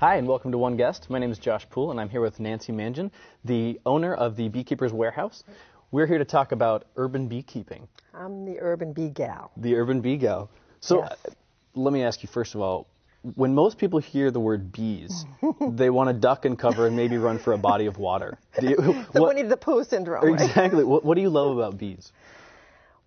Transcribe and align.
Hi, 0.00 0.16
and 0.16 0.26
welcome 0.26 0.50
to 0.52 0.58
One 0.58 0.76
Guest. 0.76 1.10
My 1.10 1.18
name 1.18 1.30
is 1.30 1.38
Josh 1.38 1.68
Poole, 1.68 1.90
and 1.90 2.00
I'm 2.00 2.08
here 2.08 2.22
with 2.22 2.40
Nancy 2.40 2.72
Mangion, 2.72 3.10
the 3.44 3.78
owner 3.84 4.14
of 4.14 4.34
the 4.36 4.48
Beekeeper's 4.48 4.92
Warehouse. 4.94 5.44
We're 5.90 6.06
here 6.06 6.16
to 6.18 6.24
talk 6.24 6.52
about 6.52 6.86
urban 6.96 7.28
beekeeping. 7.28 7.86
I'm 8.14 8.46
the 8.46 8.58
urban 8.60 8.92
bee 8.94 9.10
gal. 9.10 9.50
The 9.58 9.74
urban 9.76 10.00
bee 10.00 10.16
gal. 10.16 10.48
So, 10.80 11.00
Yes. 11.02 11.16
uh, 11.26 11.30
let 11.74 11.92
me 11.92 12.02
ask 12.02 12.22
you 12.22 12.28
first 12.28 12.54
of 12.54 12.60
all 12.62 12.86
when 13.34 13.54
most 13.54 13.76
people 13.76 13.98
hear 13.98 14.30
the 14.30 14.40
word 14.40 14.72
bees, 14.72 15.26
they 15.60 15.90
want 15.90 16.08
to 16.08 16.14
duck 16.14 16.46
and 16.46 16.58
cover 16.58 16.86
and 16.86 16.96
maybe 16.96 17.18
run 17.18 17.38
for 17.38 17.52
a 17.52 17.58
body 17.58 17.84
of 17.84 17.98
water. 17.98 18.38
Do 18.58 18.70
you, 18.70 18.76
The 19.12 19.20
what- 19.20 19.34
Winnie 19.34 19.46
the 19.48 19.58
Pooh 19.58 19.84
syndrome. 19.84 20.24
right? 20.24 20.40
exactly. 20.40 20.84
What, 20.84 21.04
what 21.04 21.16
do 21.16 21.20
you 21.20 21.28
love 21.28 21.54
about 21.58 21.76
bees? 21.76 22.10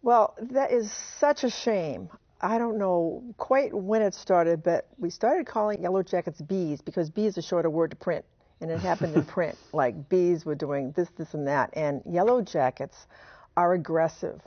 Well, 0.04 0.36
that 0.52 0.72
is 0.72 0.92
such 0.92 1.44
a 1.44 1.50
shame. 1.50 2.10
I 2.44 2.58
don't 2.58 2.78
know 2.78 3.24
quite 3.38 3.74
when 3.74 4.02
it 4.02 4.14
started, 4.14 4.64
but 4.64 4.90
we 4.98 5.10
started 5.10 5.48
calling 5.48 5.82
yellow 5.82 6.04
jackets 6.04 6.42
bees 6.42 6.82
because 6.82 7.10
bee 7.10 7.26
is 7.26 7.38
a 7.38 7.42
shorter 7.42 7.70
word 7.70 7.92
to 7.92 7.96
print, 7.96 8.26
and 8.60 8.70
it 8.70 8.82
happened 8.82 9.16
in 9.16 9.24
print. 9.38 9.58
Like 9.72 10.10
bees 10.10 10.46
were 10.46 10.54
doing 10.54 10.92
this, 10.92 11.08
this, 11.18 11.34
and 11.34 11.48
that. 11.48 11.70
And 11.72 12.02
yellow 12.06 12.42
jackets 12.42 13.08
are 13.56 13.74
aggressive. 13.74 14.42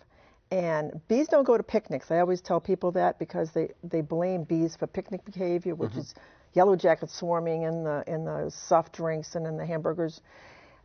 And 0.51 1.01
bees 1.09 1.27
don't 1.27 1.45
go 1.45 1.56
to 1.56 1.62
picnics. 1.62 2.10
I 2.10 2.18
always 2.18 2.42
tell 2.42 2.60
people 2.60 2.92
that 2.92 3.18
because 3.18 3.52
they, 3.52 3.70
they 3.82 4.02
blame 4.02 4.45
bees 4.45 4.76
for 4.76 4.87
picnic 4.87 5.24
behavior, 5.24 5.74
which 5.74 5.92
mm-hmm. 5.92 6.01
is 6.01 6.15
yellow 6.52 6.76
jackets 6.76 7.15
swarming 7.15 7.62
in 7.62 7.82
the 7.82 8.04
in 8.06 8.26
the 8.26 8.51
soft 8.51 8.92
drinks 8.92 9.37
and 9.37 9.46
in 9.46 9.56
the 9.56 9.65
hamburgers. 9.65 10.20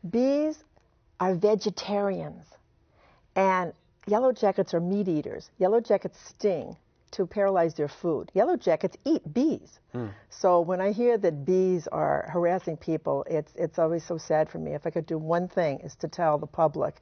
Bees 0.09 0.63
are 1.19 1.35
vegetarians. 1.35 2.45
And 3.35 3.73
yellow 4.07 4.31
jackets 4.31 4.73
are 4.73 4.79
meat 4.79 5.09
eaters. 5.09 5.51
Yellow 5.59 5.81
jackets 5.81 6.17
sting 6.25 6.77
to 7.11 7.25
paralyze 7.25 7.73
their 7.73 7.87
food. 7.87 8.31
Yellow 8.33 8.57
jackets 8.57 8.97
eat 9.05 9.33
bees. 9.33 9.79
Hmm. 9.91 10.07
So 10.29 10.61
when 10.61 10.81
I 10.81 10.91
hear 10.91 11.17
that 11.17 11.45
bees 11.45 11.87
are 11.87 12.29
harassing 12.31 12.77
people, 12.77 13.25
it's 13.29 13.53
it's 13.55 13.77
always 13.79 14.03
so 14.03 14.17
sad 14.17 14.49
for 14.49 14.59
me. 14.59 14.73
If 14.73 14.87
I 14.87 14.89
could 14.89 15.05
do 15.05 15.17
one 15.17 15.47
thing 15.47 15.79
is 15.79 15.95
to 15.97 16.07
tell 16.07 16.37
the 16.37 16.47
public 16.47 16.95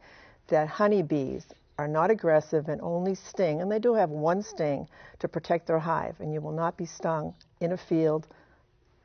that 0.47 0.67
honeybees 0.67 1.45
are 1.77 1.87
not 1.87 2.11
aggressive 2.11 2.67
and 2.67 2.81
only 2.81 3.15
sting, 3.15 3.61
and 3.61 3.71
they 3.71 3.79
do 3.79 3.93
have 3.93 4.09
one 4.09 4.41
sting 4.41 4.87
to 5.19 5.27
protect 5.27 5.67
their 5.67 5.79
hive, 5.79 6.19
and 6.19 6.33
you 6.33 6.41
will 6.41 6.51
not 6.51 6.75
be 6.75 6.85
stung 6.85 7.33
in 7.61 7.71
a 7.71 7.77
field 7.77 8.27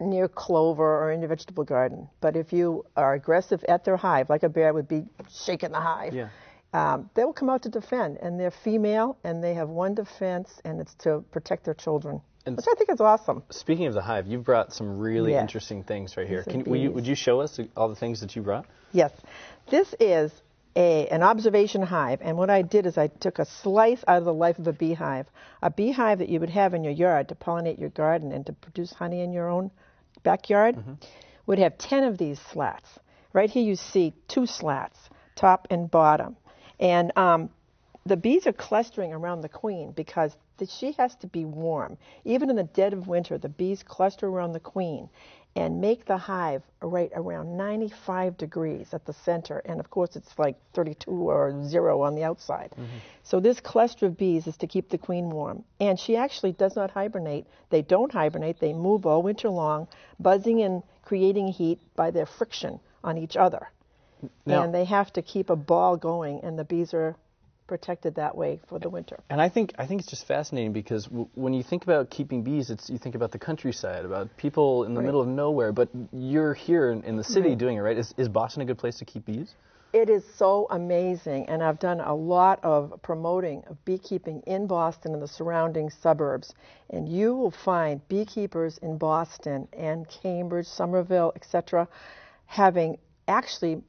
near 0.00 0.26
clover 0.26 1.04
or 1.04 1.12
in 1.12 1.20
your 1.20 1.28
vegetable 1.28 1.64
garden. 1.64 2.08
But 2.20 2.36
if 2.36 2.52
you 2.52 2.84
are 2.96 3.14
aggressive 3.14 3.62
at 3.64 3.84
their 3.84 3.96
hive, 3.96 4.28
like 4.28 4.42
a 4.42 4.48
bear 4.48 4.72
would 4.74 4.88
be 4.88 5.04
shaking 5.30 5.70
the 5.70 5.80
hive, 5.80 6.14
Yeah. 6.14 6.28
Um, 6.74 7.08
they 7.14 7.24
will 7.24 7.32
come 7.32 7.48
out 7.48 7.62
to 7.62 7.68
defend. 7.68 8.18
And 8.20 8.38
they're 8.38 8.50
female, 8.50 9.16
and 9.24 9.42
they 9.42 9.54
have 9.54 9.68
one 9.68 9.94
defense, 9.94 10.60
and 10.64 10.80
it's 10.80 10.92
to 10.96 11.24
protect 11.30 11.64
their 11.64 11.74
children, 11.74 12.20
And- 12.44 12.56
which 12.56 12.66
I 12.70 12.74
think 12.74 12.90
is 12.90 13.00
awesome. 13.00 13.44
Speaking 13.50 13.86
of 13.86 13.94
the 13.94 14.02
hive, 14.02 14.26
you've 14.26 14.44
brought 14.44 14.72
some 14.74 14.98
really 14.98 15.34
interesting 15.34 15.84
things 15.84 16.16
right 16.16 16.26
here. 16.26 16.42
Can, 16.42 16.64
will 16.64 16.76
you, 16.76 16.90
would 16.90 17.06
you 17.06 17.14
show 17.14 17.40
us 17.40 17.58
all 17.76 17.88
the 17.88 17.94
things 17.94 18.20
that 18.20 18.34
you 18.36 18.42
brought? 18.42 18.66
Yes, 18.92 19.12
this 19.70 19.94
is 20.00 20.32
a, 20.76 21.06
an 21.08 21.22
observation 21.22 21.80
hive, 21.82 22.18
and 22.20 22.36
what 22.36 22.50
I 22.50 22.62
did 22.62 22.86
is 22.86 22.98
I 22.98 23.06
took 23.06 23.38
a 23.38 23.44
slice 23.44 24.02
out 24.08 24.18
of 24.18 24.24
the 24.24 24.34
life 24.34 24.58
of 24.58 24.66
a 24.66 24.72
beehive, 24.72 25.26
a 25.62 25.70
beehive 25.70 26.18
that 26.18 26.28
you 26.28 26.40
would 26.40 26.50
have 26.50 26.74
in 26.74 26.82
your 26.82 26.92
yard 26.92 27.28
to 27.28 27.36
pollinate 27.36 27.78
your 27.78 27.90
garden 27.90 28.32
and 28.32 28.44
to 28.46 28.52
produce 28.52 28.92
honey 28.92 29.20
in 29.22 29.32
your 29.32 29.48
own 29.48 29.70
backyard, 30.24 30.76
would 31.46 31.58
have 31.60 31.78
10 31.78 32.02
of 32.02 32.18
these 32.18 32.40
slats. 32.52 32.88
Right 33.32 33.48
here 33.50 33.62
you 33.62 33.76
see 33.76 34.12
two 34.26 34.46
slats, 34.46 34.98
top 35.36 35.68
and 35.70 35.88
bottom, 35.90 36.36
and 36.80 37.16
um, 37.16 37.50
the 38.06 38.16
bees 38.16 38.46
are 38.46 38.52
clustering 38.52 39.12
around 39.12 39.40
the 39.40 39.48
queen 39.48 39.92
because 39.92 40.36
the, 40.58 40.66
she 40.66 40.92
has 40.92 41.14
to 41.16 41.26
be 41.26 41.44
warm. 41.44 41.96
Even 42.24 42.50
in 42.50 42.56
the 42.56 42.64
dead 42.64 42.92
of 42.92 43.08
winter, 43.08 43.38
the 43.38 43.48
bees 43.48 43.82
cluster 43.82 44.26
around 44.28 44.52
the 44.52 44.60
queen 44.60 45.08
and 45.56 45.80
make 45.80 46.04
the 46.04 46.16
hive 46.16 46.62
right 46.82 47.12
around 47.14 47.56
95 47.56 48.36
degrees 48.36 48.92
at 48.92 49.04
the 49.06 49.12
center. 49.12 49.58
And 49.64 49.78
of 49.78 49.88
course, 49.88 50.16
it's 50.16 50.36
like 50.38 50.56
32 50.74 51.10
or 51.10 51.64
zero 51.64 52.02
on 52.02 52.14
the 52.14 52.24
outside. 52.24 52.72
So 53.22 53.40
this 53.40 53.60
cluster 53.60 54.06
of 54.06 54.16
bees 54.18 54.46
is 54.46 54.56
to 54.58 54.66
keep 54.66 54.88
the 54.90 54.98
queen 54.98 55.30
warm. 55.30 55.64
And 55.80 55.98
she 55.98 56.16
actually 56.16 56.52
does 56.52 56.74
not 56.76 56.90
hibernate. 56.90 57.46
They 57.70 57.82
don't 57.82 58.12
hibernate. 58.12 58.58
They 58.58 58.72
move 58.72 59.06
all 59.06 59.22
winter 59.22 59.48
long, 59.48 59.86
buzzing 60.18 60.60
and 60.62 60.82
creating 61.02 61.48
heat 61.48 61.78
by 61.94 62.10
their 62.10 62.26
friction 62.26 62.80
on 63.04 63.16
each 63.16 63.36
other. 63.36 63.68
Now- 64.46 64.62
and 64.62 64.74
they 64.74 64.84
have 64.84 65.12
to 65.14 65.22
keep 65.22 65.50
a 65.50 65.56
ball 65.56 65.96
going, 65.96 66.40
and 66.42 66.58
the 66.58 66.64
bees 66.64 66.94
are 66.94 67.16
protected 67.66 68.16
that 68.16 68.36
way 68.36 68.60
for 68.68 68.78
the 68.78 68.90
winter. 68.90 69.18
And 69.30 69.40
I 69.40 69.48
think 69.48 69.72
I 69.78 69.86
think 69.86 70.02
it's 70.02 70.10
just 70.10 70.26
fascinating 70.26 70.72
because 70.74 71.06
w- 71.06 71.28
when 71.34 71.54
you 71.54 71.62
think 71.62 71.82
about 71.84 72.10
keeping 72.10 72.42
bees, 72.42 72.68
it's 72.68 72.90
you 72.90 72.98
think 72.98 73.14
about 73.14 73.32
the 73.32 73.38
countryside, 73.38 74.04
about 74.04 74.28
people 74.36 74.84
in 74.84 74.92
the 74.92 75.00
Right. 75.00 75.06
middle 75.06 75.22
of 75.22 75.28
nowhere. 75.28 75.72
But 75.72 75.88
you're 76.12 76.52
here 76.52 76.90
in, 76.90 77.02
in 77.04 77.16
the 77.16 77.24
city 77.24 77.48
Right. 77.50 77.58
doing 77.58 77.76
it, 77.78 77.80
right? 77.80 77.96
Is, 77.96 78.12
is 78.18 78.28
Boston 78.28 78.60
a 78.62 78.64
good 78.66 78.76
place 78.78 78.98
to 78.98 79.06
keep 79.06 79.24
bees? 79.24 79.54
It 79.94 80.10
is 80.10 80.24
so 80.34 80.66
amazing, 80.70 81.48
and 81.48 81.62
I've 81.62 81.78
done 81.78 82.00
a 82.00 82.12
lot 82.14 82.58
of 82.64 83.00
promoting 83.02 83.62
of 83.68 83.82
beekeeping 83.84 84.40
in 84.40 84.66
Boston 84.66 85.14
and 85.14 85.22
the 85.22 85.28
surrounding 85.28 85.88
suburbs. 85.88 86.52
And 86.90 87.08
you 87.08 87.34
will 87.34 87.52
find 87.52 88.06
beekeepers 88.08 88.76
in 88.78 88.98
Boston 88.98 89.68
and 89.72 90.06
Cambridge, 90.08 90.66
Somerville, 90.66 91.32
etc., 91.36 91.88
having 92.46 92.98
actually 93.28 93.82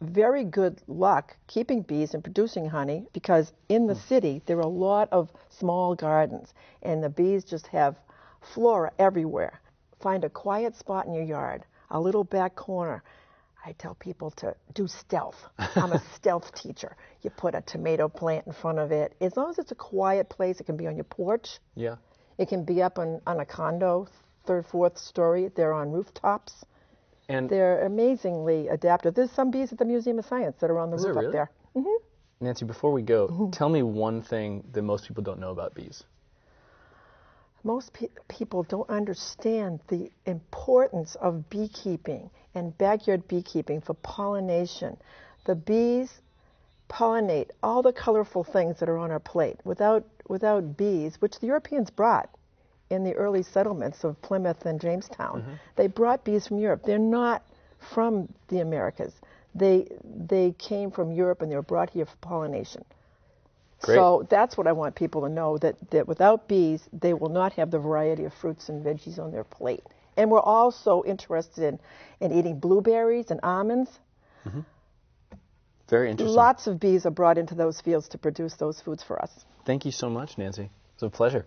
very 0.00 0.44
good 0.44 0.80
luck 0.86 1.36
keeping 1.46 1.82
bees 1.82 2.14
and 2.14 2.22
producing 2.22 2.68
honey 2.68 3.06
because 3.12 3.52
in 3.68 3.86
the 3.86 3.94
city 3.94 4.40
there 4.46 4.56
are 4.56 4.60
a 4.60 4.66
lot 4.66 5.08
of 5.10 5.30
small 5.50 5.94
gardens 5.94 6.54
and 6.82 7.02
the 7.02 7.08
bees 7.08 7.44
just 7.44 7.66
have 7.66 7.96
flora 8.40 8.92
everywhere. 8.98 9.60
Find 10.00 10.24
a 10.24 10.30
quiet 10.30 10.76
spot 10.76 11.06
in 11.06 11.14
your 11.14 11.24
yard, 11.24 11.64
a 11.90 12.00
little 12.00 12.24
back 12.24 12.54
corner. 12.54 13.02
I 13.64 13.72
tell 13.72 13.94
people 13.94 14.30
to 14.32 14.54
do 14.72 14.86
stealth. 14.86 15.48
I'm 15.58 15.92
a 15.92 16.02
stealth 16.14 16.54
teacher. 16.54 16.96
You 17.22 17.30
put 17.30 17.54
a 17.54 17.60
tomato 17.60 18.08
plant 18.08 18.46
in 18.46 18.52
front 18.52 18.78
of 18.78 18.92
it. 18.92 19.14
As 19.20 19.36
long 19.36 19.50
as 19.50 19.58
it's 19.58 19.72
a 19.72 19.74
quiet 19.74 20.28
place, 20.28 20.60
it 20.60 20.64
can 20.64 20.76
be 20.76 20.86
on 20.86 20.96
your 20.96 21.04
porch. 21.04 21.58
Yeah. 21.74 21.96
It 22.38 22.48
can 22.48 22.64
be 22.64 22.80
up 22.82 22.98
on, 22.98 23.20
on 23.26 23.40
a 23.40 23.44
condo, 23.44 24.06
third, 24.46 24.64
fourth 24.66 24.96
story. 24.96 25.50
They're 25.54 25.72
on 25.72 25.90
rooftops. 25.90 26.64
And 27.28 27.48
They're 27.48 27.84
amazingly 27.84 28.68
adaptive. 28.68 29.14
There's 29.14 29.30
some 29.30 29.50
bees 29.50 29.70
at 29.72 29.78
the 29.78 29.84
Museum 29.84 30.18
of 30.18 30.24
Science 30.24 30.56
that 30.60 30.70
are 30.70 30.78
on 30.78 30.90
the 30.90 30.96
Is 30.96 31.02
there 31.02 31.12
roof 31.12 31.24
really? 31.24 31.38
up 31.38 31.48
there. 31.74 31.84
Nancy, 32.40 32.64
before 32.64 32.92
we 32.92 33.02
go, 33.02 33.28
Mm-hmm. 33.28 33.50
tell 33.50 33.68
me 33.68 33.82
one 33.82 34.22
thing 34.22 34.64
that 34.72 34.82
most 34.82 35.06
people 35.06 35.22
don't 35.22 35.38
know 35.40 35.50
about 35.50 35.74
bees. 35.74 36.04
Most 37.64 37.92
pe- 37.92 38.08
people 38.28 38.62
don't 38.62 38.88
understand 38.88 39.80
the 39.88 40.10
importance 40.26 41.16
of 41.16 41.50
beekeeping 41.50 42.30
and 42.54 42.76
backyard 42.78 43.26
beekeeping 43.28 43.80
for 43.80 43.94
pollination. 43.94 44.96
The 45.44 45.56
bees 45.56 46.22
pollinate 46.88 47.50
all 47.62 47.82
the 47.82 47.92
colorful 47.92 48.44
things 48.44 48.78
that 48.78 48.88
are 48.88 48.96
on 48.96 49.10
our 49.10 49.18
plate. 49.20 49.58
Without, 49.64 50.06
without 50.28 50.76
bees, 50.76 51.16
which 51.20 51.38
the 51.40 51.46
Europeans 51.48 51.90
brought 51.90 52.30
in 52.90 53.04
the 53.04 53.14
early 53.14 53.42
settlements 53.42 54.04
of 54.04 54.20
Plymouth 54.22 54.64
and 54.66 54.80
Jamestown, 54.80 55.58
they 55.76 55.86
brought 55.86 56.24
bees 56.24 56.46
from 56.46 56.58
Europe. 56.58 56.82
They're 56.84 56.98
not 56.98 57.42
from 57.94 58.28
the 58.48 58.60
Americas. 58.60 59.12
They, 59.54 59.88
they 60.04 60.52
came 60.58 60.90
from 60.90 61.12
Europe 61.12 61.42
and 61.42 61.50
they 61.50 61.56
were 61.56 61.62
brought 61.62 61.90
here 61.90 62.06
for 62.06 62.16
pollination. 62.20 62.84
Great. 63.80 63.96
So 63.96 64.26
that's 64.28 64.56
what 64.56 64.66
I 64.66 64.72
want 64.72 64.94
people 64.94 65.22
to 65.22 65.28
know 65.28 65.58
that, 65.58 65.76
that 65.90 66.08
without 66.08 66.48
bees, 66.48 66.82
they 66.92 67.14
will 67.14 67.28
not 67.28 67.52
have 67.54 67.70
the 67.70 67.78
variety 67.78 68.24
of 68.24 68.34
fruits 68.34 68.68
and 68.68 68.84
veggies 68.84 69.18
on 69.18 69.30
their 69.30 69.44
plate. 69.44 69.84
And 70.16 70.30
we're 70.30 70.40
also 70.40 71.04
interested 71.04 71.62
in, 71.64 71.78
in 72.20 72.36
eating 72.36 72.58
blueberries 72.58 73.30
and 73.30 73.38
almonds. 73.42 73.90
Mhm. 74.44 74.64
Very 75.88 76.10
interesting. 76.10 76.34
Lots 76.34 76.66
of 76.66 76.80
bees 76.80 77.06
are 77.06 77.10
brought 77.10 77.38
into 77.38 77.54
those 77.54 77.80
fields 77.80 78.08
to 78.08 78.18
produce 78.18 78.54
those 78.56 78.80
foods 78.80 79.02
for 79.02 79.20
us. 79.22 79.30
Thank 79.64 79.84
you 79.84 79.92
so 79.92 80.10
much, 80.10 80.36
Nancy. 80.36 80.70
It's 80.94 81.02
a 81.02 81.08
pleasure. 81.08 81.46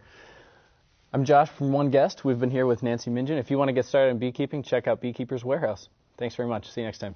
I'm 1.13 1.25
Josh 1.25 1.49
from 1.49 1.73
One 1.73 1.89
Guest. 1.89 2.23
We've 2.23 2.39
been 2.39 2.51
here 2.51 2.65
with 2.65 2.83
Nancy 2.83 3.11
Mangion. 3.11 3.37
If 3.37 3.51
you 3.51 3.57
want 3.57 3.67
to 3.67 3.73
get 3.73 3.83
started 3.83 4.11
in 4.11 4.17
beekeeping, 4.17 4.63
check 4.63 4.87
out 4.87 5.01
Beekeeper's 5.01 5.43
Warehouse. 5.43 5.89
Thanks 6.17 6.35
very 6.35 6.47
much. 6.47 6.71
See 6.71 6.79
you 6.79 6.87
next 6.87 6.99
time. 6.99 7.15